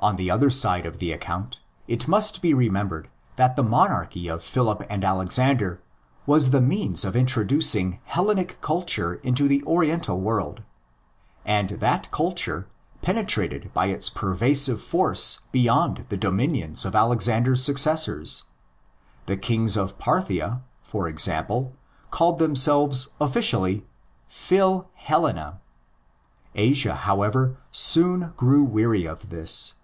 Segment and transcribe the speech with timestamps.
[0.00, 4.44] On the other side of the account, it must be remembered that the monarchy of
[4.44, 5.82] Philip and Alexander
[6.24, 10.62] was the means of introducing Hellenic culture into the Oriental world.
[11.44, 12.68] And that culture
[13.02, 18.44] penetrated by its pervasive force beyond the dominions of Alexander's successors.
[19.26, 21.74] The kings of Parthia, for example,
[22.12, 23.84] called themselves officially''
[24.28, 25.54] phil Hellene."
[26.54, 29.74] Asia, however, soon grew weary of this.